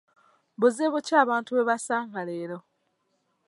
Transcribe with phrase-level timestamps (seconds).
[0.59, 2.57] Buzibu ki abantu bwe basanga leero?